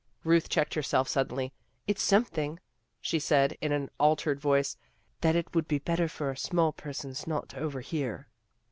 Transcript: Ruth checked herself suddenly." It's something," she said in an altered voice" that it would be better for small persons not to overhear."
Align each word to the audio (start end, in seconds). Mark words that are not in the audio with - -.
Ruth 0.23 0.49
checked 0.49 0.73
herself 0.73 1.07
suddenly." 1.07 1.53
It's 1.87 2.01
something," 2.01 2.59
she 3.01 3.19
said 3.19 3.55
in 3.61 3.71
an 3.71 3.91
altered 3.99 4.39
voice" 4.39 4.75
that 5.21 5.35
it 5.35 5.53
would 5.53 5.67
be 5.67 5.77
better 5.77 6.07
for 6.07 6.35
small 6.35 6.71
persons 6.73 7.27
not 7.27 7.49
to 7.49 7.59
overhear." 7.59 8.27